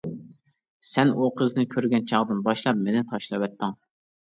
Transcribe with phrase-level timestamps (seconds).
[0.91, 3.79] سەن ئۇ قىزنى كۆرگەن چاغدىن باشلاپ مېنى تاشلىۋەتتىڭ!